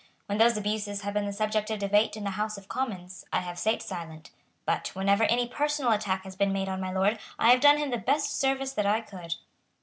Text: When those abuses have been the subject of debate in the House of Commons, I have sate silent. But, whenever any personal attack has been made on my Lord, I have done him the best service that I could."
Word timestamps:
When 0.25 0.39
those 0.39 0.57
abuses 0.57 1.01
have 1.01 1.13
been 1.13 1.27
the 1.27 1.31
subject 1.31 1.69
of 1.69 1.77
debate 1.77 2.17
in 2.17 2.23
the 2.23 2.31
House 2.31 2.57
of 2.57 2.67
Commons, 2.67 3.23
I 3.31 3.41
have 3.41 3.59
sate 3.59 3.83
silent. 3.83 4.31
But, 4.65 4.87
whenever 4.95 5.25
any 5.25 5.47
personal 5.47 5.91
attack 5.91 6.23
has 6.23 6.35
been 6.35 6.51
made 6.51 6.69
on 6.69 6.81
my 6.81 6.91
Lord, 6.91 7.19
I 7.37 7.51
have 7.51 7.61
done 7.61 7.77
him 7.77 7.91
the 7.91 7.99
best 7.99 8.39
service 8.39 8.73
that 8.73 8.87
I 8.87 9.01
could." 9.01 9.35